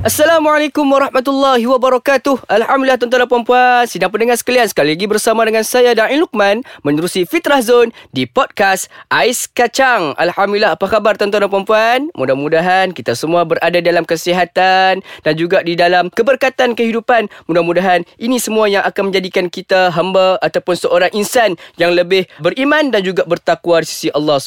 Assalamualaikum 0.00 0.88
warahmatullahi 0.88 1.68
wabarakatuh. 1.68 2.48
Alhamdulillah 2.48 2.96
tuan-tuan 2.96 3.20
dan 3.20 3.28
puan-puan. 3.28 3.84
Sidang 3.84 4.08
pendengar 4.08 4.40
sekalian 4.40 4.64
Sekali 4.64 4.96
lagi 4.96 5.04
bersama 5.04 5.44
dengan 5.44 5.60
saya 5.60 5.92
Dain 5.92 6.16
Lukman 6.16 6.64
Menerusi 6.80 7.28
Fitrah 7.28 7.60
Zone 7.60 7.92
Di 8.08 8.24
podcast 8.24 8.88
Ais 9.12 9.44
Kacang. 9.44 10.16
Alhamdulillah 10.16 10.72
apa 10.72 10.88
khabar 10.88 11.20
tuan-tuan 11.20 11.44
dan 11.44 11.52
puan-puan? 11.52 12.08
Mudah-mudahan 12.16 12.96
kita 12.96 13.12
semua 13.12 13.44
berada 13.44 13.76
dalam 13.84 14.08
kesihatan 14.08 15.04
Dan 15.20 15.32
juga 15.36 15.60
di 15.60 15.76
dalam 15.76 16.08
keberkatan 16.08 16.72
kehidupan. 16.72 17.28
Mudah-mudahan 17.44 18.00
ini 18.16 18.40
semua 18.40 18.72
yang 18.72 18.80
akan 18.88 19.12
menjadikan 19.12 19.52
kita 19.52 19.92
hamba 19.92 20.40
Ataupun 20.40 20.80
seorang 20.80 21.12
insan 21.12 21.60
Yang 21.76 21.92
lebih 22.00 22.22
beriman 22.40 22.88
dan 22.88 23.04
juga 23.04 23.28
bertakwa 23.28 23.84
di 23.84 23.92
sisi 23.92 24.08
Allah 24.16 24.40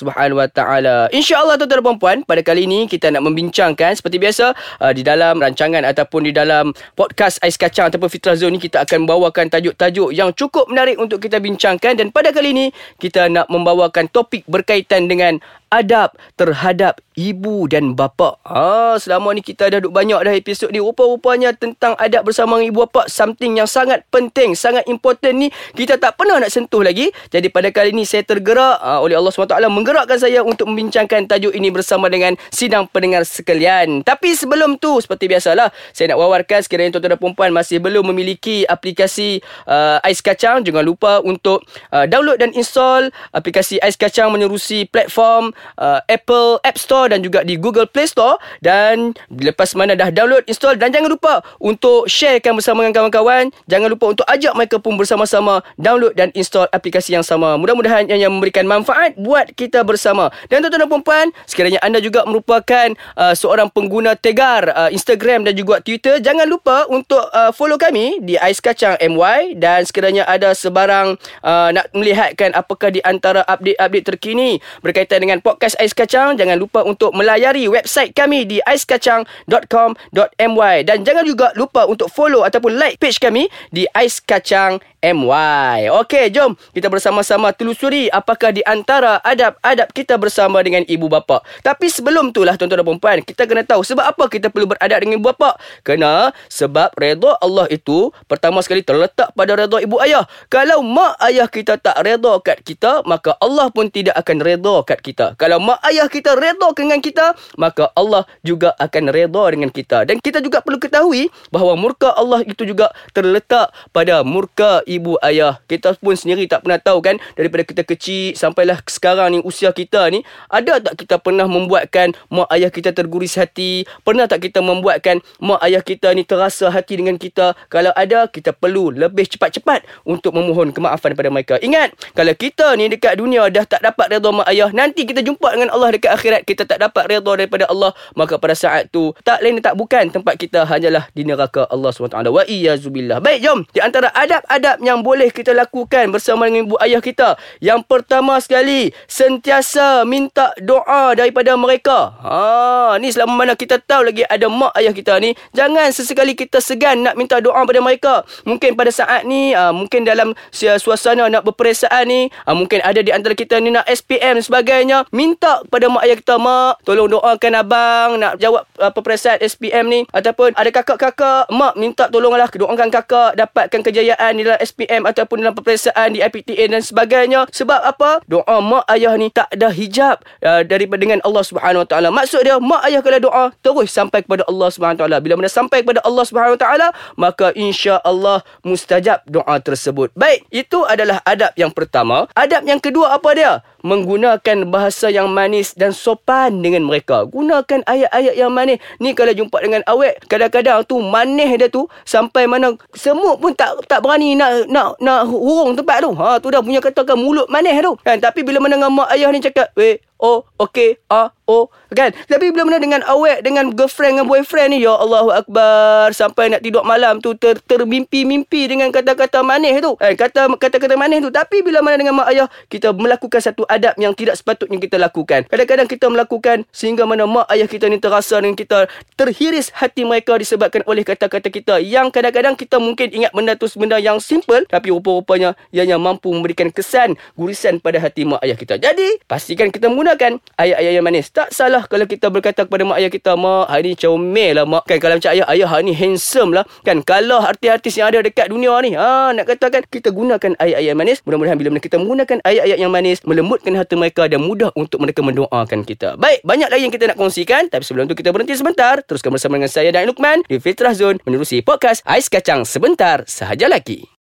Taala. 0.50 1.14
InsyaAllah 1.14 1.62
tuan-tuan 1.62 1.78
dan 1.78 1.86
puan-puan 1.86 2.18
Pada 2.26 2.42
kali 2.42 2.66
ini 2.66 2.90
kita 2.90 3.14
nak 3.14 3.22
membincangkan 3.22 3.94
Seperti 3.94 4.18
biasa 4.18 4.58
uh, 4.82 4.90
Di 4.90 5.06
dalam 5.06 5.43
rancangan 5.44 5.84
ataupun 5.84 6.28
di 6.28 6.32
dalam 6.32 6.72
podcast 6.96 7.44
Ais 7.44 7.60
Kacang 7.60 7.92
ataupun 7.92 8.08
Fitrah 8.08 8.40
Zone 8.40 8.56
ni 8.56 8.60
kita 8.64 8.88
akan 8.88 9.04
membawakan 9.04 9.52
tajuk-tajuk 9.52 10.16
yang 10.16 10.32
cukup 10.32 10.72
menarik 10.72 10.96
untuk 10.96 11.20
kita 11.20 11.44
bincangkan. 11.44 12.00
Dan 12.00 12.16
pada 12.16 12.32
kali 12.32 12.56
ini 12.56 12.66
kita 12.98 13.28
nak 13.28 13.52
membawakan 13.52 14.08
topik 14.08 14.48
berkaitan 14.48 15.12
dengan 15.12 15.44
adab 15.74 16.14
terhadap 16.38 17.02
ibu 17.18 17.66
dan 17.66 17.98
bapa. 17.98 18.38
Ha, 18.46 18.98
selama 19.02 19.34
ni 19.34 19.42
kita 19.42 19.70
dah 19.70 19.82
duduk 19.82 19.94
banyak 19.94 20.22
dah 20.22 20.34
episod 20.34 20.70
ni. 20.70 20.78
Rupa-rupanya 20.78 21.54
tentang 21.58 21.98
adab 21.98 22.30
bersama 22.30 22.62
ibu 22.62 22.86
bapa. 22.86 23.10
Something 23.10 23.58
yang 23.58 23.70
sangat 23.70 24.06
penting, 24.14 24.54
sangat 24.54 24.86
important 24.86 25.34
ni. 25.34 25.48
Kita 25.74 25.98
tak 25.98 26.18
pernah 26.18 26.38
nak 26.38 26.54
sentuh 26.54 26.86
lagi. 26.86 27.10
Jadi 27.34 27.50
pada 27.50 27.74
kali 27.74 27.90
ini 27.94 28.06
saya 28.06 28.22
tergerak 28.22 28.78
ha, 28.82 29.02
oleh 29.02 29.18
Allah 29.18 29.34
SWT 29.34 29.58
menggerakkan 29.74 30.18
saya 30.22 30.46
untuk 30.46 30.70
membincangkan 30.70 31.26
tajuk 31.26 31.54
ini 31.54 31.74
bersama 31.74 32.06
dengan 32.10 32.38
sidang 32.54 32.86
pendengar 32.90 33.26
sekalian. 33.26 34.06
Tapi 34.06 34.38
sebelum 34.38 34.78
tu, 34.78 35.02
seperti 35.02 35.26
biasalah, 35.26 35.74
saya 35.94 36.14
nak 36.14 36.22
wawarkan 36.22 36.62
sekiranya 36.62 36.98
tuan-tuan 36.98 37.18
dan 37.18 37.22
perempuan 37.22 37.50
masih 37.50 37.82
belum 37.82 38.14
memiliki 38.14 38.66
aplikasi 38.70 39.42
uh, 39.66 39.98
Ais 40.06 40.22
Kacang. 40.22 40.62
Jangan 40.62 40.86
lupa 40.86 41.22
untuk 41.26 41.66
uh, 41.94 42.06
download 42.06 42.42
dan 42.42 42.54
install 42.54 43.10
aplikasi 43.34 43.82
Ais 43.82 43.98
Kacang 43.98 44.34
menerusi 44.34 44.86
platform 44.90 45.56
uh, 45.80 46.00
Apple 46.08 46.60
App 46.64 46.78
Store 46.80 47.12
dan 47.12 47.22
juga 47.24 47.42
di 47.44 47.60
Google 47.60 47.88
Play 47.90 48.08
Store. 48.10 48.40
Dan 48.64 49.14
lepas 49.30 49.74
mana 49.78 49.98
dah 49.98 50.10
download 50.14 50.46
install 50.48 50.80
dan 50.80 50.94
jangan 50.94 51.10
lupa 51.12 51.44
untuk 51.60 52.08
sharekan 52.08 52.56
bersama 52.56 52.86
dengan 52.86 52.96
kawan-kawan. 53.04 53.50
Jangan 53.68 53.88
lupa 53.92 54.06
untuk 54.14 54.26
ajak 54.30 54.54
mereka 54.56 54.78
pun 54.80 54.96
bersama-sama 54.96 55.62
download 55.76 56.16
dan 56.16 56.30
install 56.34 56.70
aplikasi 56.72 57.14
yang 57.14 57.26
sama. 57.26 57.60
Mudah-mudahan 57.60 58.08
yang, 58.10 58.32
memberikan 58.34 58.66
manfaat 58.66 59.14
buat 59.20 59.52
kita 59.54 59.84
bersama. 59.86 60.32
Dan 60.48 60.64
tuan-tuan 60.64 60.90
dan 60.90 61.02
puan 61.04 61.28
sekiranya 61.46 61.84
anda 61.84 62.00
juga 62.00 62.24
merupakan 62.24 62.96
uh, 63.20 63.36
seorang 63.36 63.68
pengguna 63.70 64.16
tegar 64.16 64.72
uh, 64.72 64.90
Instagram 64.90 65.44
dan 65.44 65.54
juga 65.54 65.84
Twitter 65.84 66.24
jangan 66.24 66.48
lupa 66.48 66.88
untuk 66.88 67.22
uh, 67.36 67.52
follow 67.52 67.76
kami 67.76 68.24
di 68.24 68.40
Ais 68.40 68.64
Kacang 68.64 68.96
MY 68.98 69.60
dan 69.60 69.84
sekiranya 69.84 70.24
ada 70.24 70.56
sebarang 70.56 71.20
uh, 71.44 71.70
nak 71.76 71.92
melihatkan 71.92 72.56
apakah 72.56 72.90
di 72.90 73.04
antara 73.04 73.44
update-update 73.44 74.06
terkini 74.08 74.64
berkaitan 74.80 75.28
dengan 75.28 75.43
podcast 75.44 75.76
Ais 75.78 75.92
Kacang 75.92 76.40
jangan 76.40 76.56
lupa 76.56 76.88
untuk 76.88 77.12
melayari 77.12 77.68
website 77.68 78.16
kami 78.16 78.48
di 78.48 78.64
aiskacang.com.my 78.64 80.76
dan 80.88 81.04
jangan 81.04 81.28
juga 81.28 81.52
lupa 81.60 81.84
untuk 81.84 82.08
follow 82.08 82.48
ataupun 82.48 82.80
like 82.80 82.96
page 82.98 83.20
kami 83.20 83.52
di 83.70 83.86
Ais 83.92 84.24
Kacang 84.24 84.80
MY. 85.04 85.92
Okey, 85.92 86.32
jom 86.32 86.56
kita 86.72 86.88
bersama-sama 86.88 87.52
telusuri 87.52 88.08
apakah 88.08 88.56
di 88.56 88.64
antara 88.64 89.20
adab-adab 89.20 89.92
kita 89.92 90.16
bersama 90.16 90.64
dengan 90.64 90.88
ibu 90.88 91.12
bapa. 91.12 91.44
Tapi 91.60 91.92
sebelum 91.92 92.32
tu 92.32 92.48
lah 92.48 92.56
tuan-tuan 92.56 92.80
dan 92.80 93.00
puan 93.04 93.20
kita 93.20 93.44
kena 93.44 93.68
tahu 93.68 93.84
sebab 93.84 94.16
apa 94.16 94.32
kita 94.32 94.48
perlu 94.48 94.72
beradab 94.72 95.04
dengan 95.04 95.20
ibu 95.20 95.28
bapa. 95.28 95.60
Kena 95.84 96.32
sebab 96.48 96.96
redha 96.96 97.36
Allah 97.44 97.68
itu 97.68 98.16
pertama 98.32 98.64
sekali 98.64 98.80
terletak 98.80 99.36
pada 99.36 99.60
redha 99.60 99.84
ibu 99.84 100.00
ayah. 100.00 100.24
Kalau 100.48 100.80
mak 100.80 101.20
ayah 101.28 101.52
kita 101.52 101.76
tak 101.76 102.00
redha 102.00 102.40
kat 102.40 102.64
kita, 102.64 103.04
maka 103.04 103.36
Allah 103.44 103.68
pun 103.76 103.92
tidak 103.92 104.16
akan 104.16 104.40
redha 104.40 104.88
kat 104.88 105.04
kita. 105.04 105.33
Kalau 105.36 105.58
mak 105.58 105.82
ayah 105.90 106.06
kita 106.12 106.38
redha 106.38 106.70
dengan 106.76 107.00
kita, 107.00 107.34
maka 107.58 107.90
Allah 107.98 108.28
juga 108.46 108.76
akan 108.78 109.10
redha 109.10 109.44
dengan 109.50 109.70
kita. 109.72 110.06
Dan 110.06 110.22
kita 110.22 110.40
juga 110.44 110.62
perlu 110.62 110.78
ketahui 110.78 111.32
bahawa 111.50 111.74
murka 111.80 112.14
Allah 112.14 112.46
itu 112.46 112.68
juga 112.68 112.94
terletak 113.16 113.74
pada 113.90 114.22
murka 114.22 114.86
ibu 114.86 115.18
ayah. 115.26 115.58
Kita 115.66 115.98
pun 115.98 116.14
sendiri 116.14 116.46
tak 116.46 116.68
pernah 116.68 116.78
tahu 116.78 117.00
kan 117.02 117.16
daripada 117.34 117.64
kita 117.66 117.82
kecil 117.88 118.36
sampailah 118.38 118.84
sekarang 118.86 119.34
ni 119.34 119.40
usia 119.42 119.74
kita 119.74 120.06
ni 120.14 120.22
ada 120.52 120.78
tak 120.84 121.00
kita 121.00 121.18
pernah 121.18 121.48
membuatkan 121.50 122.14
mak 122.30 122.52
ayah 122.54 122.70
kita 122.70 122.94
terguris 122.94 123.40
hati? 123.40 123.88
Pernah 124.04 124.30
tak 124.30 124.46
kita 124.46 124.60
membuatkan 124.62 125.24
mak 125.42 125.64
ayah 125.66 125.82
kita 125.82 126.12
ni 126.14 126.28
terasa 126.28 126.70
hati 126.70 127.00
dengan 127.00 127.18
kita? 127.18 127.58
Kalau 127.72 127.96
ada 127.96 128.30
kita 128.30 128.54
perlu 128.54 128.94
lebih 128.94 129.26
cepat-cepat 129.26 129.88
untuk 130.06 130.36
memohon 130.36 130.76
kemaafan 130.76 131.16
daripada 131.16 131.32
mereka. 131.34 131.56
Ingat 131.64 131.96
kalau 132.14 132.36
kita 132.36 132.76
ni 132.78 132.92
dekat 132.92 133.18
dunia 133.18 133.48
dah 133.48 133.66
tak 133.66 133.82
dapat 133.82 134.20
redha 134.20 134.30
mak 134.30 134.48
ayah 134.52 134.70
nanti 134.70 135.08
kita 135.08 135.23
jumpa 135.24 135.56
dengan 135.56 135.72
Allah 135.72 135.96
dekat 135.96 136.12
akhirat 136.14 136.42
kita 136.44 136.68
tak 136.68 136.84
dapat 136.84 137.08
redha 137.10 137.32
daripada 137.34 137.66
Allah 137.72 137.96
maka 138.14 138.36
pada 138.38 138.54
saat 138.54 138.92
tu 138.94 139.16
tak 139.24 139.40
lain 139.40 139.64
tak 139.64 139.80
bukan 139.80 140.12
tempat 140.12 140.36
kita 140.36 140.68
hanyalah 140.68 141.08
di 141.16 141.24
neraka 141.24 141.64
Allah 141.72 141.90
SWT. 141.90 142.20
Wa 142.28 142.44
iyyazubillah. 142.44 143.24
Baik 143.24 143.40
jom 143.40 143.60
di 143.72 143.80
antara 143.80 144.12
adab-adab 144.12 144.84
yang 144.84 145.00
boleh 145.00 145.32
kita 145.32 145.56
lakukan 145.56 146.12
bersama 146.12 146.52
dengan 146.52 146.68
ibu 146.68 146.76
ayah 146.84 147.00
kita. 147.00 147.40
Yang 147.64 147.88
pertama 147.88 148.38
sekali, 148.44 148.92
sentiasa 149.08 150.04
minta 150.04 150.52
doa 150.60 151.16
daripada 151.16 151.56
mereka. 151.56 152.14
Ha, 152.20 153.00
ni 153.00 153.10
selama 153.10 153.40
mana 153.46 153.54
kita 153.56 153.80
tahu 153.80 154.12
lagi 154.12 154.28
ada 154.28 154.52
mak 154.52 154.76
ayah 154.76 154.92
kita 154.92 155.18
ni, 155.24 155.32
jangan 155.56 155.90
sesekali 155.96 156.36
kita 156.36 156.60
segan 156.60 157.06
nak 157.06 157.16
minta 157.16 157.40
doa 157.40 157.64
pada 157.64 157.80
mereka. 157.80 158.28
Mungkin 158.44 158.76
pada 158.76 158.92
saat 158.92 159.24
ni, 159.24 159.56
uh, 159.56 159.72
mungkin 159.72 160.04
dalam 160.04 160.36
suasana 160.52 161.32
nak 161.32 161.48
berperasaan 161.48 162.04
ni, 162.10 162.28
uh, 162.46 162.56
mungkin 162.56 162.84
ada 162.84 163.00
di 163.00 163.14
antara 163.14 163.38
kita 163.38 163.58
ni 163.64 163.72
nak 163.72 163.88
SPM 163.88 164.42
dan 164.42 164.44
sebagainya, 164.44 164.98
minta 165.14 165.62
kepada 165.64 165.86
mak 165.94 166.04
ayah 166.10 166.18
kita, 166.18 166.36
mak, 166.42 166.82
tolong 166.82 167.08
doakan 167.08 167.54
abang 167.54 168.10
nak 168.18 168.42
jawab 168.42 168.66
uh, 168.82 168.90
peperiksaan 168.90 169.38
SPM 169.40 169.86
ni 169.86 170.02
ataupun 170.10 170.58
ada 170.58 170.70
kakak-kakak, 170.74 171.48
mak 171.54 171.78
minta 171.78 172.10
tolonglah 172.10 172.50
doakan 172.50 172.90
kakak 172.90 173.38
dapatkan 173.38 173.82
kejayaan 173.86 174.34
dalam 174.42 174.60
SPM 174.60 175.06
ataupun 175.06 175.46
dalam 175.46 175.54
peperiksaan 175.54 176.18
di 176.18 176.20
IPTA 176.26 176.74
dan 176.74 176.82
sebagainya. 176.82 177.46
Sebab 177.54 177.80
apa? 177.86 178.26
Doa 178.26 178.58
mak 178.60 178.90
ayah 178.90 179.14
ni 179.14 179.30
tak 179.30 179.54
ada 179.54 179.70
hijab 179.70 180.18
uh, 180.42 180.66
daripada 180.66 181.06
dengan 181.06 181.22
Allah 181.22 181.46
Subhanahu 181.46 181.86
Wa 181.86 181.90
Taala. 181.94 182.10
Maksud 182.10 182.42
dia 182.42 182.58
mak 182.58 182.82
ayah 182.90 183.06
kalau 183.06 183.22
doa 183.22 183.44
terus 183.62 183.94
sampai 183.94 184.26
kepada 184.26 184.42
Allah 184.50 184.68
Subhanahu 184.74 184.98
Wa 184.98 185.02
Taala. 185.06 185.18
Bila 185.22 185.38
mana 185.38 185.50
sampai 185.54 185.86
kepada 185.86 186.02
Allah 186.02 186.26
Subhanahu 186.26 186.58
Wa 186.58 186.62
Taala, 186.66 186.88
maka 187.14 187.54
insya-Allah 187.54 188.42
mustajab 188.66 189.22
doa 189.30 189.56
tersebut. 189.62 190.10
Baik, 190.18 190.50
itu 190.50 190.82
adalah 190.90 191.22
adab 191.22 191.54
yang 191.54 191.70
pertama. 191.70 192.26
Adab 192.34 192.66
yang 192.66 192.82
kedua 192.82 193.14
apa 193.14 193.30
dia? 193.38 193.54
Menggunakan 193.84 194.72
bahasa 194.72 195.12
yang 195.12 195.30
manis 195.30 195.76
dan 195.76 195.92
sopan 195.92 196.64
dengan 196.64 196.88
mereka. 196.88 197.28
Gunakan 197.28 197.84
ayat-ayat 197.84 198.36
yang 198.40 198.50
manis. 198.50 198.80
Ni 199.04 199.12
kalau 199.12 199.36
jumpa 199.36 199.60
dengan 199.60 199.84
awek, 199.86 200.24
kadang-kadang 200.32 200.88
tu 200.88 201.04
manis 201.04 201.52
dia 201.60 201.68
tu 201.68 201.86
sampai 202.08 202.48
mana 202.48 202.74
semut 202.96 203.38
pun 203.38 203.52
tak 203.52 203.84
tak 203.86 204.00
berani 204.00 204.40
nak 204.40 204.72
nak 204.72 204.96
nak 205.04 205.28
hurung 205.28 205.76
tempat 205.76 206.00
tu. 206.02 206.16
Ha 206.16 206.40
tu 206.40 206.48
dah 206.50 206.64
punya 206.64 206.80
katakan 206.80 207.20
mulut 207.20 207.46
manis 207.52 207.76
tu. 207.84 207.94
Kan 208.02 208.24
tapi 208.24 208.42
bila 208.48 208.64
mana 208.64 208.80
mak 208.88 209.12
ayah 209.12 209.30
ni 209.30 209.44
cakap, 209.44 209.70
"Weh, 209.76 210.00
oh, 210.20 210.46
okey, 210.60 210.98
ah, 211.10 211.32
oh." 211.46 211.70
Kan? 211.94 212.10
Tapi 212.26 212.50
bila 212.50 212.66
mana 212.66 212.82
dengan 212.82 213.02
awek 213.06 213.46
dengan 213.46 213.70
girlfriend 213.70 214.18
dengan 214.18 214.26
boyfriend 214.26 214.70
ni, 214.74 214.82
ya 214.82 214.98
Allahu 214.98 215.30
akbar, 215.30 216.10
sampai 216.14 216.50
nak 216.50 216.66
tidur 216.66 216.82
malam 216.82 217.22
tu 217.22 217.38
ter, 217.38 217.62
termimpi-mimpi 217.70 218.66
dengan 218.66 218.90
kata-kata 218.90 219.46
manis 219.46 219.78
tu. 219.78 219.94
Kan? 220.02 220.18
Kata 220.18 220.50
kata-kata 220.58 220.98
manis 220.98 221.22
tu. 221.22 221.30
Tapi 221.30 221.62
bila 221.62 221.86
mana 221.86 222.02
dengan 222.02 222.18
mak 222.18 222.34
ayah, 222.34 222.50
kita 222.68 222.90
melakukan 222.98 223.40
satu 223.40 223.62
adab 223.70 223.94
yang 224.02 224.18
tidak 224.18 224.42
sepatutnya 224.42 224.82
kita 224.82 224.98
lakukan. 224.98 225.46
Kadang-kadang 225.46 225.86
kita 225.86 226.06
melakukan 226.10 226.66
sehingga 226.74 227.06
mana 227.06 227.30
mak 227.30 227.46
ayah 227.54 227.70
kita 227.70 227.86
ni 227.88 228.02
terasa 228.02 228.42
dengan 228.42 228.58
kita 228.58 228.90
terhiris 229.14 229.70
hati 229.78 230.02
mereka 230.02 230.34
disebabkan 230.42 230.82
oleh 230.90 231.06
kata-kata 231.06 231.54
kita 231.54 231.78
yang 231.78 232.10
kadang-kadang 232.10 232.58
kita 232.58 232.82
mungkin 232.82 233.14
ingat 233.14 233.32
benda 233.38 233.54
tu 233.54 233.70
benda 233.78 234.02
yang 234.02 234.18
simple 234.18 234.66
tapi 234.66 234.90
rupa-rupanya 234.90 235.54
ianya 235.70 236.02
mampu 236.02 236.34
memberikan 236.34 236.74
kesan 236.74 237.14
gurisan 237.38 237.78
pada 237.78 238.02
hati 238.02 238.26
mak 238.26 238.42
ayah 238.42 238.58
kita. 238.58 238.82
Jadi, 238.82 239.22
pastikan 239.30 239.70
kita 239.70 239.90
menggunakan 239.94 240.13
ayat-ayat 240.58 240.94
yang 240.98 241.06
manis. 241.06 241.30
Tak 241.30 241.52
salah 241.54 241.74
lah 241.74 241.90
kalau 241.90 242.06
kita 242.06 242.30
berkata 242.30 242.70
kepada 242.70 242.86
mak 242.86 243.02
ayah 243.02 243.10
kita, 243.10 243.34
mak, 243.34 243.66
hari 243.66 243.92
ni 243.92 243.98
comel 243.98 244.62
lah 244.62 244.66
mak. 244.70 244.86
Kan 244.86 245.02
kalau 245.02 245.18
macam 245.18 245.34
ayah, 245.34 245.46
ayah 245.50 245.68
hari 245.68 245.84
ni 245.90 245.94
handsome 245.98 246.54
lah. 246.54 246.64
Kan 246.86 247.02
kalau 247.02 247.42
artis-artis 247.42 247.98
yang 247.98 248.14
ada 248.14 248.22
dekat 248.22 248.48
dunia 248.54 248.78
ni, 248.86 248.94
ha, 248.94 249.34
nak 249.34 249.50
katakan 249.50 249.82
kita 249.90 250.14
gunakan 250.14 250.54
ayat-ayat 250.62 250.94
manis. 250.94 251.18
Mudah-mudahan 251.26 251.58
bila 251.58 251.82
kita 251.82 251.98
menggunakan 251.98 252.38
ayat-ayat 252.46 252.78
yang 252.78 252.94
manis, 252.94 253.26
melembutkan 253.26 253.74
hati 253.74 253.98
mereka 253.98 254.30
dan 254.30 254.46
mudah 254.46 254.70
untuk 254.78 255.02
mereka 255.02 255.26
mendoakan 255.26 255.82
kita. 255.82 256.14
Baik, 256.22 256.46
banyak 256.46 256.70
lagi 256.70 256.86
yang 256.86 256.94
kita 256.94 257.10
nak 257.10 257.18
kongsikan. 257.18 257.74
Tapi 257.74 257.82
sebelum 257.82 258.06
tu 258.06 258.14
kita 258.14 258.30
berhenti 258.30 258.54
sebentar. 258.54 259.02
Teruskan 259.02 259.34
bersama 259.34 259.58
dengan 259.58 259.74
saya 259.74 259.90
dan 259.90 260.06
Lukman 260.06 260.46
di 260.46 260.62
Fitrah 260.62 260.94
Zone 260.94 261.18
menerusi 261.26 261.66
podcast 261.66 262.06
Ais 262.06 262.30
Kacang 262.30 262.64
sebentar 262.70 263.26
sahaja 263.26 263.66
lagi. 263.66 264.13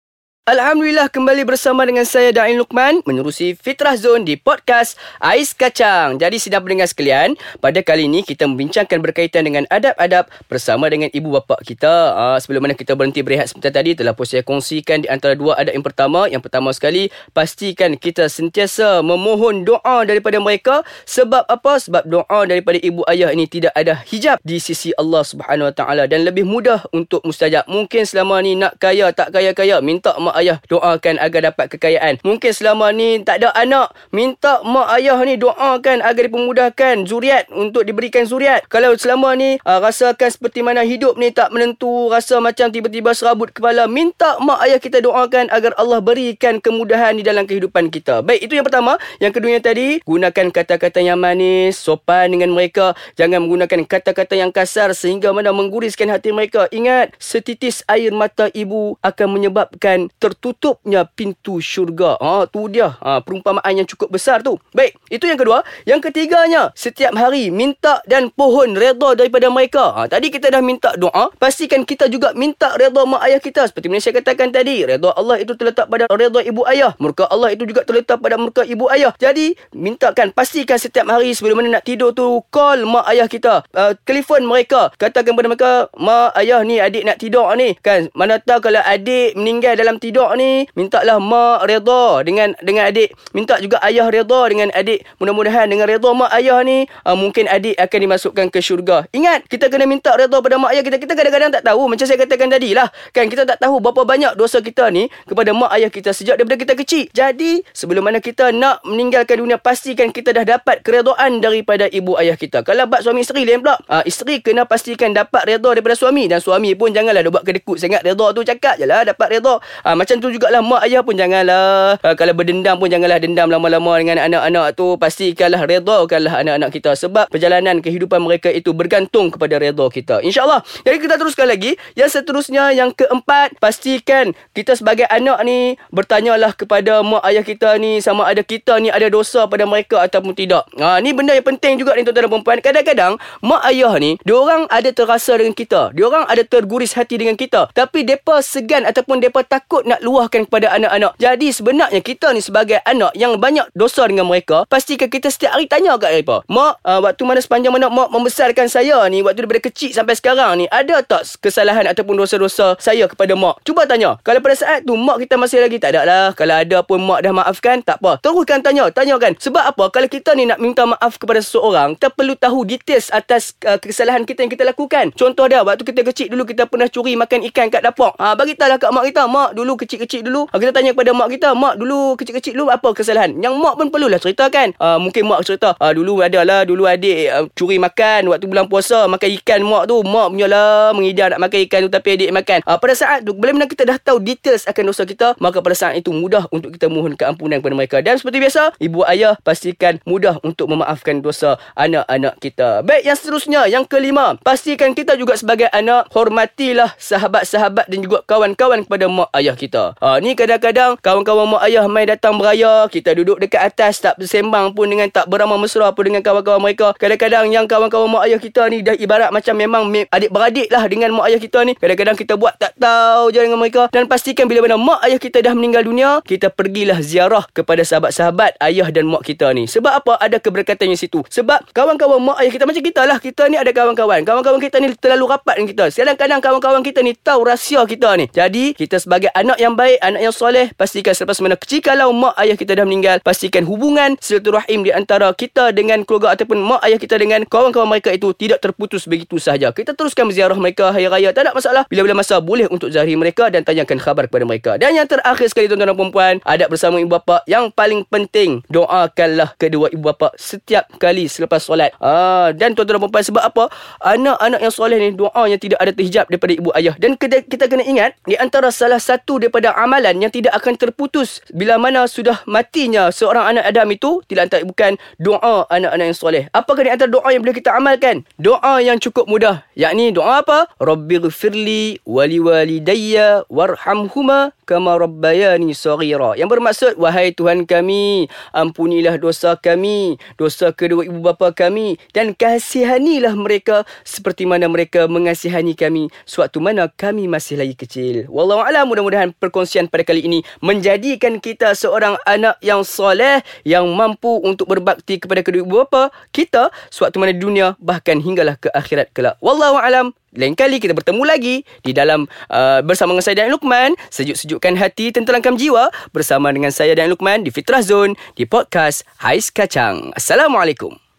Alhamdulillah 0.43 1.07
kembali 1.07 1.47
bersama 1.47 1.87
dengan 1.87 2.03
saya 2.03 2.35
Dain 2.35 2.59
Lukman 2.59 2.99
menerusi 3.07 3.55
Fitrah 3.55 3.95
Zone 3.95 4.27
di 4.27 4.35
podcast 4.35 4.99
Ais 5.23 5.55
Kacang. 5.55 6.19
Jadi 6.19 6.35
sidang 6.43 6.67
pendengar 6.67 6.91
sekalian, 6.91 7.39
pada 7.63 7.79
kali 7.79 8.11
ini 8.11 8.27
kita 8.27 8.51
membincangkan 8.51 8.99
berkaitan 8.99 9.47
dengan 9.47 9.71
adab-adab 9.71 10.27
bersama 10.51 10.91
dengan 10.91 11.15
ibu 11.15 11.31
bapa 11.31 11.63
kita. 11.63 11.95
Uh, 12.19 12.39
sebelum 12.43 12.67
mana 12.67 12.75
kita 12.75 12.99
berhenti 12.99 13.23
berehat 13.23 13.55
sebentar 13.55 13.71
tadi 13.71 13.95
telah 13.95 14.19
pun 14.19 14.27
saya 14.27 14.43
kongsikan 14.43 15.07
di 15.07 15.09
antara 15.15 15.39
dua 15.39 15.63
adab 15.63 15.79
yang 15.79 15.87
pertama. 15.87 16.27
Yang 16.27 16.43
pertama 16.51 16.75
sekali, 16.75 17.07
pastikan 17.31 17.95
kita 17.95 18.27
sentiasa 18.27 18.99
memohon 18.99 19.63
doa 19.63 20.03
daripada 20.03 20.43
mereka. 20.43 20.83
Sebab 21.07 21.47
apa? 21.47 21.79
Sebab 21.79 22.03
doa 22.11 22.51
daripada 22.51 22.83
ibu 22.83 23.07
ayah 23.07 23.31
ini 23.31 23.47
tidak 23.47 23.79
ada 23.79 23.95
hijab 24.11 24.43
di 24.43 24.59
sisi 24.59 24.91
Allah 24.99 25.23
Subhanahu 25.23 25.71
Wa 25.71 25.75
Taala 25.87 26.11
dan 26.11 26.27
lebih 26.27 26.43
mudah 26.43 26.83
untuk 26.91 27.23
mustajab. 27.23 27.63
Mungkin 27.71 28.03
selama 28.11 28.43
ni 28.43 28.59
nak 28.59 28.75
kaya 28.83 29.15
tak 29.15 29.31
kaya-kaya 29.31 29.79
minta 29.79 30.11
mak 30.19 30.32
mak 30.33 30.41
ayah 30.41 30.59
doakan 30.65 31.21
agar 31.21 31.53
dapat 31.53 31.77
kekayaan. 31.77 32.17
Mungkin 32.25 32.57
selama 32.57 32.89
ni 32.89 33.21
tak 33.21 33.45
ada 33.45 33.53
anak, 33.53 33.93
minta 34.09 34.65
mak 34.65 34.89
ayah 34.97 35.21
ni 35.21 35.37
doakan 35.37 36.01
agar 36.01 36.23
dipermudahkan 36.25 37.05
zuriat 37.05 37.53
untuk 37.53 37.85
diberikan 37.85 38.25
zuriat. 38.25 38.65
Kalau 38.73 38.97
selama 38.97 39.37
ni 39.37 39.61
uh, 39.61 39.77
rasakan 39.85 40.33
seperti 40.33 40.65
mana 40.65 40.89
hidup 40.89 41.21
ni 41.21 41.29
tak 41.37 41.53
menentu, 41.53 42.09
rasa 42.09 42.41
macam 42.41 42.73
tiba-tiba 42.73 43.13
serabut 43.13 43.53
kepala, 43.53 43.85
minta 43.85 44.41
mak 44.41 44.65
ayah 44.65 44.81
kita 44.81 45.05
doakan 45.05 45.53
agar 45.53 45.77
Allah 45.77 46.01
berikan 46.01 46.57
kemudahan 46.65 47.13
di 47.13 47.21
dalam 47.21 47.45
kehidupan 47.45 47.93
kita. 47.93 48.25
Baik, 48.25 48.49
itu 48.49 48.57
yang 48.57 48.65
pertama. 48.65 48.97
Yang 49.21 49.37
kedua 49.37 49.51
yang 49.61 49.65
tadi, 49.69 50.01
gunakan 50.09 50.47
kata-kata 50.49 51.05
yang 51.05 51.21
manis, 51.21 51.77
sopan 51.77 52.33
dengan 52.33 52.57
mereka. 52.57 52.97
Jangan 53.21 53.45
menggunakan 53.45 53.85
kata-kata 53.85 54.33
yang 54.33 54.49
kasar 54.49 54.97
sehingga 54.97 55.29
mana 55.37 55.53
mengguriskan 55.53 56.09
hati 56.09 56.33
mereka. 56.33 56.73
Ingat, 56.73 57.13
setitis 57.21 57.85
air 57.85 58.15
mata 58.15 58.49
ibu 58.57 58.97
akan 59.05 59.29
menyebabkan 59.29 60.09
tertutupnya 60.23 61.03
pintu 61.03 61.59
syurga. 61.59 62.15
Ha, 62.23 62.47
tu 62.47 62.71
dia 62.71 62.95
ha, 63.03 63.19
perumpamaan 63.19 63.75
yang 63.75 63.89
cukup 63.91 64.15
besar 64.15 64.39
tu. 64.47 64.55
Baik, 64.71 64.95
itu 65.11 65.27
yang 65.27 65.35
kedua. 65.35 65.67
Yang 65.83 66.07
ketiganya, 66.07 66.71
setiap 66.79 67.11
hari 67.19 67.51
minta 67.51 67.99
dan 68.07 68.31
pohon 68.31 68.79
redha 68.79 69.19
daripada 69.19 69.51
mereka. 69.51 69.91
Ha, 69.99 70.07
tadi 70.07 70.31
kita 70.31 70.55
dah 70.55 70.63
minta 70.63 70.95
doa. 70.95 71.35
Pastikan 71.43 71.83
kita 71.83 72.07
juga 72.07 72.31
minta 72.39 72.79
redha 72.79 73.03
mak 73.03 73.27
ayah 73.27 73.43
kita. 73.43 73.67
Seperti 73.67 73.91
mana 73.91 73.99
saya 73.99 74.23
katakan 74.23 74.55
tadi, 74.55 74.87
redha 74.87 75.11
Allah 75.19 75.43
itu 75.43 75.59
terletak 75.59 75.91
pada 75.91 76.07
redha 76.07 76.39
ibu 76.47 76.63
ayah. 76.71 76.95
Murka 77.03 77.27
Allah 77.27 77.51
itu 77.51 77.67
juga 77.67 77.83
terletak 77.83 78.23
pada 78.23 78.39
murka 78.39 78.63
ibu 78.63 78.87
ayah. 78.95 79.11
Jadi, 79.19 79.59
mintakan, 79.75 80.31
pastikan 80.31 80.79
setiap 80.79 81.11
hari 81.11 81.35
sebelum 81.35 81.59
mana 81.65 81.81
nak 81.81 81.85
tidur 81.89 82.15
tu, 82.15 82.47
call 82.55 82.87
mak 82.87 83.11
ayah 83.11 83.27
kita. 83.27 83.67
Uh, 83.75 83.99
telefon 84.07 84.47
mereka. 84.47 84.95
Katakan 85.01 85.35
kepada 85.35 85.49
mereka, 85.51 85.73
mak 85.99 86.37
ayah 86.39 86.61
ni 86.63 86.79
adik 86.79 87.03
nak 87.03 87.19
tidur 87.19 87.51
ni. 87.57 87.75
Kan, 87.81 88.13
mana 88.13 88.37
tahu 88.39 88.69
kalau 88.69 88.85
adik 88.85 89.33
meninggal 89.35 89.75
dalam 89.75 89.97
tidur 89.97 90.12
tidur 90.13 90.37
ni 90.37 90.69
mintalah 90.77 91.17
mak 91.17 91.65
redha 91.65 92.21
dengan 92.21 92.53
dengan 92.61 92.93
adik. 92.93 93.17
Minta 93.33 93.57
juga 93.65 93.81
ayah 93.81 94.13
redha 94.13 94.41
dengan 94.53 94.69
adik. 94.77 95.09
Mudah-mudahan 95.17 95.73
dengan 95.73 95.89
redha 95.89 96.13
mak 96.13 96.29
ayah 96.37 96.61
ni 96.61 96.85
uh, 97.09 97.17
mungkin 97.17 97.49
adik 97.49 97.81
akan 97.81 97.99
dimasukkan 98.05 98.47
ke 98.53 98.61
syurga. 98.61 99.09
Ingat 99.17 99.49
kita 99.49 99.73
kena 99.73 99.89
minta 99.89 100.13
redha 100.13 100.37
pada 100.45 100.61
mak 100.61 100.77
ayah 100.77 100.85
kita. 100.85 101.01
Kita 101.01 101.17
kadang-kadang 101.17 101.49
tak 101.49 101.65
tahu. 101.65 101.89
Macam 101.89 102.05
saya 102.05 102.21
katakan 102.21 102.53
tadi 102.53 102.77
lah 102.77 102.93
kan 103.17 103.33
kita 103.33 103.49
tak 103.49 103.57
tahu 103.57 103.81
berapa 103.81 104.05
banyak 104.05 104.37
dosa 104.37 104.61
kita 104.61 104.93
ni 104.93 105.09
kepada 105.25 105.57
mak 105.57 105.73
ayah 105.81 105.89
kita 105.89 106.13
sejak 106.13 106.37
daripada 106.37 106.61
kita 106.61 106.77
kecil. 106.77 107.09
Jadi 107.17 107.65
sebelum 107.73 108.05
mana 108.05 108.21
kita 108.21 108.53
nak 108.53 108.85
meninggalkan 108.85 109.41
dunia 109.41 109.57
pastikan 109.57 110.13
kita 110.13 110.37
dah 110.37 110.45
dapat 110.45 110.85
keredaan 110.85 111.41
daripada 111.41 111.89
ibu 111.89 112.21
ayah 112.21 112.37
kita. 112.37 112.61
Kalau 112.61 112.85
bab 112.85 113.01
suami 113.01 113.25
isteri 113.25 113.49
lain 113.49 113.65
pula. 113.65 113.81
Uh, 113.89 114.05
isteri 114.05 114.45
kena 114.45 114.69
pastikan 114.69 115.17
dapat 115.17 115.49
redha 115.49 115.73
daripada 115.73 115.97
suami. 115.97 116.29
Dan 116.29 116.45
suami 116.45 116.77
pun 116.77 116.93
janganlah 116.93 117.25
dia 117.25 117.33
buat 117.33 117.45
kedekut 117.49 117.81
sangat. 117.81 118.05
Redha 118.05 118.27
tu 118.37 118.45
cakap 118.45 118.77
je 118.77 118.85
lah 118.85 119.07
dapat 119.09 119.39
redha. 119.39 119.57
Uh, 119.87 119.95
macam 120.03 120.19
tu 120.19 120.35
jugalah 120.35 120.59
mak 120.59 120.83
ayah 120.83 121.07
pun 121.07 121.15
janganlah. 121.15 121.95
Uh, 122.03 122.15
kalau 122.19 122.35
berdendam 122.35 122.75
pun 122.75 122.91
janganlah 122.91 123.23
dendam 123.23 123.47
lama-lama 123.47 124.03
dengan 124.03 124.19
anak-anak 124.27 124.75
tu. 124.75 124.99
Pastikanlah 124.99 125.63
redakanlah 125.63 126.43
anak-anak 126.43 126.75
kita. 126.75 126.99
Sebab 126.99 127.31
perjalanan 127.31 127.79
kehidupan 127.79 128.19
mereka 128.19 128.51
itu 128.51 128.75
bergantung 128.75 129.31
kepada 129.31 129.63
redha 129.63 129.87
kita. 129.87 130.19
Insyaallah. 130.27 130.67
Jadi 130.83 130.97
kita 130.99 131.15
teruskan 131.23 131.47
lagi. 131.47 131.79
Yang 131.95 132.19
seterusnya 132.19 132.75
yang 132.75 132.91
keempat 132.91 133.55
pastikan 133.63 134.35
kita 134.51 134.75
sebagai 134.75 135.07
anak 135.07 135.39
ni 135.47 135.79
bertanyalah 135.95 136.51
kepada 136.51 137.07
mak 137.07 137.23
ayah 137.31 137.47
kita 137.47 137.79
ni 137.79 138.03
sama 138.03 138.27
ada 138.27 138.43
kita 138.43 138.83
ni 138.83 138.91
ada 138.91 139.07
dosa 139.07 139.47
pada 139.47 139.63
mereka 139.71 140.03
ataupun 140.03 140.35
tidak. 140.35 140.67
Ha 140.83 140.99
ni 140.99 141.15
benda 141.15 141.31
yang 141.31 141.47
penting 141.47 141.79
juga 141.79 141.95
ni 141.95 142.03
tuan-tuan 142.03 142.27
dan 142.27 142.43
puan 142.43 142.59
kadang-kadang 142.59 143.13
mak 143.39 143.63
ayah 143.71 143.95
ni 144.03 144.19
diorang 144.27 144.67
ada 144.67 144.91
terasa 144.91 145.39
dengan 145.39 145.55
kita. 145.55 145.95
Diorang 145.95 146.27
ada 146.27 146.43
terguris 146.43 146.99
hati 146.99 147.23
dengan 147.23 147.39
kita. 147.39 147.71
Tapi 147.71 148.03
depa 148.03 148.43
segan 148.43 148.83
ataupun 148.83 149.23
depa 149.23 149.47
takut 149.47 149.87
nak 149.93 150.01
luahkan 150.01 150.49
kepada 150.49 150.73
anak-anak. 150.73 151.13
Jadi 151.21 151.49
sebenarnya 151.53 152.01
kita 152.01 152.33
ni 152.33 152.41
sebagai 152.41 152.81
anak 152.89 153.13
yang 153.13 153.37
banyak 153.37 153.69
dosa 153.77 154.09
dengan 154.09 154.25
mereka, 154.25 154.65
pastikan 154.67 155.13
kita 155.13 155.29
setiap 155.29 155.53
hari 155.53 155.69
tanya 155.69 156.01
kat 156.01 156.17
mereka. 156.17 156.41
Mak, 156.49 156.75
uh, 156.81 157.01
waktu 157.05 157.23
mana 157.29 157.41
sepanjang 157.45 157.73
mana 157.77 157.93
mak 157.93 158.09
membesarkan 158.09 158.67
saya 158.73 159.05
ni, 159.13 159.21
waktu 159.21 159.45
daripada 159.45 159.61
kecil 159.69 159.93
sampai 159.93 160.17
sekarang 160.17 160.65
ni, 160.65 160.67
ada 160.73 161.05
tak 161.05 161.29
kesalahan 161.45 161.85
ataupun 161.93 162.17
dosa-dosa 162.17 162.81
saya 162.81 163.05
kepada 163.05 163.37
mak? 163.37 163.61
Cuba 163.67 163.85
tanya. 163.85 164.17
Kalau 164.25 164.41
pada 164.41 164.57
saat 164.57 164.89
tu 164.89 164.97
mak 164.97 165.21
kita 165.21 165.37
masih 165.37 165.61
lagi 165.61 165.77
tak 165.77 165.93
ada 165.99 166.03
lah. 166.09 166.27
Kalau 166.33 166.57
ada 166.57 166.79
pun 166.81 167.03
mak 167.03 167.21
dah 167.21 167.33
maafkan, 167.35 167.85
tak 167.85 168.01
apa. 168.01 168.17
Teruskan 168.25 168.65
tanya. 168.65 168.89
Tanyakan. 168.89 169.37
Sebab 169.37 169.65
apa? 169.77 169.85
Kalau 169.93 170.09
kita 170.09 170.33
ni 170.33 170.49
nak 170.49 170.63
minta 170.63 170.87
maaf 170.89 171.19
kepada 171.21 171.43
seseorang, 171.43 171.99
kita 171.99 172.09
perlu 172.15 172.35
tahu 172.39 172.65
details 172.65 173.11
atas 173.13 173.53
uh, 173.67 173.77
kesalahan 173.77 174.23
kita 174.25 174.47
yang 174.47 174.53
kita 174.53 174.65
lakukan. 174.65 175.13
Contoh 175.13 175.45
dia, 175.51 175.61
waktu 175.67 175.85
kita 175.85 176.01
kecil 176.07 176.27
dulu 176.33 176.47
kita 176.47 176.65
pernah 176.71 176.89
curi 176.89 177.19
makan 177.19 177.45
ikan 177.51 177.67
kat 177.69 177.83
dapur. 177.83 178.15
Ha, 178.17 178.39
bagi 178.39 178.55
tahu 178.55 178.69
lah 178.71 178.79
kat 178.79 178.91
mak 178.95 179.05
kita. 179.11 179.27
Mak, 179.27 179.51
dulu 179.59 179.75
kecil-kecil 179.83 180.23
dulu. 180.23 180.47
Uh, 180.55 180.59
kita 180.63 180.71
tanya 180.71 180.95
kepada 180.95 181.11
mak 181.11 181.29
kita 181.35 181.49
mak 181.59 181.75
dulu 181.75 182.15
kecil-kecil 182.15 182.55
dulu 182.55 182.71
apa 182.71 182.89
kesalahan? 182.95 183.35
Yang 183.43 183.55
mak 183.59 183.75
pun 183.75 183.87
perlulah 183.91 184.21
ceritakan 184.23 184.79
uh, 184.79 184.99
mungkin 185.03 185.27
mak 185.27 185.43
cerita 185.43 185.75
uh, 185.77 185.93
dulu 185.93 186.23
adalah 186.23 186.63
dulu 186.63 186.87
adik 186.87 187.19
uh, 187.29 187.45
curi 187.59 187.83
makan 187.83 188.31
waktu 188.31 188.47
bulan 188.47 188.71
puasa 188.71 189.11
makan 189.11 189.29
ikan 189.43 189.61
mak 189.67 189.91
tu. 189.91 189.99
Mak 190.07 190.27
punya 190.35 190.47
lah 190.47 190.95
mengidam 190.95 191.35
nak 191.35 191.41
makan 191.49 191.59
ikan 191.67 191.81
tu 191.87 191.91
tapi 191.91 192.09
adik 192.15 192.31
makan. 192.31 192.59
Uh, 192.63 192.79
pada 192.79 192.95
saat 192.95 193.19
tu 193.27 193.35
bila 193.35 193.67
kita 193.67 193.83
dah 193.83 193.99
tahu 193.99 194.23
details 194.23 194.69
akan 194.69 194.83
dosa 194.93 195.03
kita 195.03 195.35
maka 195.43 195.59
pada 195.59 195.75
saat 195.75 195.99
itu 195.99 196.15
mudah 196.15 196.47
untuk 196.55 196.75
kita 196.75 196.87
mohon 196.87 197.19
keampunan 197.19 197.59
kepada 197.59 197.75
mereka. 197.75 197.97
Dan 198.05 198.21
seperti 198.21 198.39
biasa 198.39 198.77
ibu 198.79 199.03
ayah 199.09 199.35
pastikan 199.43 199.99
mudah 200.05 200.39
untuk 200.47 200.69
memaafkan 200.71 201.25
dosa 201.25 201.57
anak-anak 201.75 202.39
kita. 202.39 202.85
Baik 202.85 203.03
yang 203.09 203.17
seterusnya 203.19 203.61
yang 203.67 203.85
kelima 203.89 204.37
pastikan 204.45 204.93
kita 204.93 205.17
juga 205.17 205.35
sebagai 205.39 205.67
anak 205.73 206.13
hormatilah 206.13 206.93
sahabat-sahabat 207.01 207.89
dan 207.89 207.99
juga 208.05 208.21
kawan-kawan 208.29 208.85
kepada 208.85 209.07
mak 209.09 209.31
ayah 209.39 209.57
kita 209.57 209.72
uh, 209.79 210.17
ni 210.21 210.37
kadang-kadang 210.37 211.01
kawan-kawan 211.01 211.57
mak 211.57 211.63
ayah 211.69 211.87
mai 211.89 212.05
datang 212.05 212.37
beraya, 212.37 212.85
kita 212.91 213.17
duduk 213.17 213.41
dekat 213.41 213.73
atas 213.73 214.03
tak 214.03 214.19
bersembang 214.21 214.77
pun 214.77 214.91
dengan 214.91 215.09
tak 215.09 215.31
beramah 215.31 215.57
mesra 215.57 215.89
pun 215.95 216.05
dengan 216.09 216.21
kawan-kawan 216.21 216.61
mereka. 216.61 216.93
Kadang-kadang 216.99 217.49
yang 217.49 217.65
kawan-kawan 217.65 218.09
mak 218.11 218.29
ayah 218.29 218.41
kita 218.43 218.69
ni 218.69 218.85
dah 218.85 218.97
ibarat 218.99 219.31
macam 219.33 219.55
memang 219.57 219.89
adik-beradik 220.11 220.69
lah 220.69 220.85
dengan 220.91 221.15
mak 221.17 221.33
ayah 221.33 221.41
kita 221.41 221.65
ni. 221.65 221.73
Kadang-kadang 221.79 222.17
kita 222.19 222.35
buat 222.37 222.59
tak 222.59 222.77
tahu 222.77 223.33
je 223.33 223.41
dengan 223.41 223.61
mereka 223.61 223.89
dan 223.89 224.05
pastikan 224.11 224.51
bila 224.51 224.67
mana 224.67 224.77
mak 224.77 225.01
ayah 225.07 225.21
kita 225.23 225.39
dah 225.41 225.55
meninggal 225.57 225.87
dunia, 225.87 226.21
kita 226.27 226.51
pergilah 226.53 226.99
ziarah 227.01 227.47
kepada 227.55 227.87
sahabat-sahabat 227.87 228.59
ayah 228.67 228.89
dan 228.91 229.07
mak 229.09 229.23
kita 229.23 229.49
ni. 229.55 229.71
Sebab 229.71 229.93
apa? 230.05 230.19
Ada 230.19 230.43
keberkatannya 230.43 230.99
situ. 230.99 231.23
Sebab 231.31 231.71
kawan-kawan 231.71 232.21
mak 232.21 232.37
ayah 232.43 232.53
kita 232.53 232.65
macam 232.67 232.83
kita 232.83 233.03
lah. 233.07 233.19
Kita 233.23 233.47
ni 233.47 233.57
ada 233.57 233.71
kawan-kawan. 233.71 234.27
Kawan-kawan 234.27 234.59
kita 234.59 234.83
ni 234.83 234.91
terlalu 234.99 235.31
rapat 235.31 235.55
dengan 235.59 235.69
kita. 235.71 235.85
Kadang-kadang 235.95 236.41
kawan-kawan 236.43 236.83
kita 236.83 237.01
ni 237.07 237.15
tahu 237.15 237.47
rahsia 237.47 237.87
kita 237.87 238.19
ni. 238.19 238.27
Jadi, 238.35 238.75
kita 238.75 238.99
sebagai 238.99 239.31
anak 239.31 239.62
yang 239.63 239.79
baik, 239.79 240.03
anak 240.03 240.21
yang 240.27 240.35
soleh 240.35 240.75
pastikan 240.75 241.15
selepas 241.15 241.39
mana 241.39 241.55
kecil 241.55 241.79
kalau 241.79 242.11
mak 242.11 242.35
ayah 242.43 242.59
kita 242.59 242.75
dah 242.75 242.83
meninggal 242.83 243.23
pastikan 243.23 243.63
hubungan 243.63 244.19
silaturahim 244.19 244.83
di 244.83 244.91
antara 244.91 245.31
kita 245.31 245.71
dengan 245.71 246.03
keluarga 246.03 246.35
ataupun 246.35 246.59
mak 246.59 246.83
ayah 246.83 246.99
kita 246.99 247.15
dengan 247.15 247.47
kawan-kawan 247.47 247.87
mereka 247.87 248.11
itu 248.11 248.35
tidak 248.35 248.59
terputus 248.59 249.07
begitu 249.07 249.39
sahaja. 249.39 249.71
Kita 249.71 249.95
teruskan 249.95 250.27
berziarah 250.27 250.59
mereka 250.59 250.91
hari 250.91 251.07
raya. 251.07 251.31
Tak 251.31 251.47
ada 251.47 251.53
masalah. 251.53 251.83
Bila-bila 251.87 252.19
masa 252.19 252.41
boleh 252.41 252.67
untuk 252.67 252.89
zahir 252.89 253.15
mereka 253.15 253.53
dan 253.53 253.63
tanyakan 253.63 254.01
khabar 254.01 254.25
kepada 254.27 254.49
mereka. 254.49 254.71
Dan 254.81 254.97
yang 254.97 255.05
terakhir 255.05 255.47
sekali 255.53 255.69
tuan-tuan 255.69 255.93
dan 255.93 256.09
puan 256.09 256.35
adab 256.49 256.73
bersama 256.73 256.97
ibu 256.99 257.13
bapa 257.13 257.45
yang 257.45 257.69
paling 257.69 258.03
penting. 258.09 258.65
Doakanlah 258.73 259.55
kedua 259.61 259.93
ibu 259.93 260.01
bapa 260.09 260.33
setiap 260.41 260.89
kali 260.97 261.29
selepas 261.29 261.61
solat. 261.61 261.93
Ah, 262.01 262.51
dan 262.57 262.73
tuan-tuan 262.73 263.05
dan 263.05 263.13
puan 263.13 263.23
sebab 263.23 263.45
apa? 263.45 263.69
Anak-anak 264.01 264.61
yang 264.65 264.73
soleh 264.73 264.97
ni 264.97 265.13
doa 265.13 265.43
yang 265.45 265.61
tidak 265.61 265.77
ada 265.77 265.93
terhijab 265.93 266.25
daripada 266.33 266.53
ibu 266.57 266.73
ayah. 266.73 266.97
Dan 266.97 267.21
kita 267.21 267.69
kena 267.69 267.85
ingat 267.85 268.17
di 268.25 268.41
antara 268.41 268.73
salah 268.73 268.97
satu 268.97 269.37
daripada 269.37 269.52
amalan 269.77 270.23
yang 270.25 270.33
tidak 270.33 270.57
akan 270.57 270.75
terputus 270.81 271.45
bila 271.53 271.77
mana 271.77 272.09
sudah 272.09 272.41
matinya 272.49 273.13
seorang 273.13 273.57
anak 273.57 273.65
Adam 273.69 273.89
itu 273.93 274.25
tidak 274.31 274.49
antara 274.49 274.63
bukan 274.65 274.97
doa 275.21 275.69
anak-anak 275.69 276.07
yang 276.09 276.19
soleh. 276.19 276.45
Apakah 276.57 276.83
di 276.87 276.91
antara 276.91 277.11
doa 277.13 277.29
yang 277.29 277.45
boleh 277.45 277.57
kita 277.57 277.77
amalkan? 277.77 278.25
Doa 278.41 278.81
yang 278.81 278.97
cukup 278.97 279.29
mudah. 279.29 279.67
Yakni 279.77 280.15
doa 280.15 280.41
apa? 280.41 280.71
Rabbighfirli 280.79 282.05
wali 282.07 282.39
walidayya 282.39 283.45
warhamhuma 283.53 284.57
kama 284.65 284.97
rabbayani 284.97 285.77
saghira. 285.77 286.33
Yang 286.39 286.49
bermaksud 286.57 286.93
wahai 286.97 287.35
Tuhan 287.35 287.69
kami, 287.69 288.31
ampunilah 288.57 289.19
dosa 289.21 289.59
kami, 289.59 290.17
dosa 290.41 290.73
kedua 290.73 291.05
ibu 291.05 291.21
bapa 291.21 291.53
kami 291.53 292.01
dan 292.17 292.33
kasihanilah 292.33 293.37
mereka 293.37 293.85
seperti 294.07 294.49
mana 294.49 294.71
mereka 294.71 295.05
mengasihani 295.11 295.77
kami 295.77 296.09
sewaktu 296.25 296.59
mana 296.63 296.89
kami 296.89 297.29
masih 297.29 297.61
lagi 297.61 297.77
kecil. 297.77 298.25
Wallahu 298.33 298.65
a'lam 298.65 298.89
mudah-mudahan 298.89 299.32
perkongsian 299.37 299.89
pada 299.89 300.05
kali 300.05 300.25
ini 300.25 300.41
menjadikan 300.61 301.41
kita 301.41 301.73
seorang 301.77 302.17
anak 302.25 302.57
yang 302.65 302.87
soleh 302.87 303.41
yang 303.67 303.89
mampu 303.93 304.41
untuk 304.45 304.69
berbakti 304.69 305.19
kepada 305.21 305.45
kedua 305.45 305.65
bapa 305.65 306.13
kita 306.33 306.73
sewaktu 306.89 307.17
mana 307.19 307.35
dunia 307.37 307.67
bahkan 307.81 308.21
hinggalah 308.21 308.57
ke 308.61 308.69
akhirat 308.73 309.11
kelak. 309.17 309.37
Wallahu 309.41 309.81
alam. 309.81 310.13
Lain 310.33 310.57
kali 310.57 310.81
kita 310.81 310.97
bertemu 310.97 311.29
lagi 311.29 311.61
di 311.85 311.93
dalam 311.93 312.25
uh, 312.49 312.81
bersama 312.81 313.13
dengan 313.13 313.25
saya 313.25 313.45
dan 313.45 313.53
Lukman 313.53 313.93
sejuk-sejukkan 314.09 314.81
hati 314.81 315.13
tenterangkan 315.13 315.61
jiwa 315.61 315.93
bersama 316.17 316.49
dengan 316.49 316.73
saya 316.73 316.97
dan 316.97 317.13
Lukman 317.13 317.45
di 317.45 317.53
Fitrah 317.53 317.85
Zone 317.85 318.17
di 318.33 318.49
podcast 318.49 319.05
Ais 319.21 319.53
Kacang. 319.53 320.09
Assalamualaikum. 320.17 321.12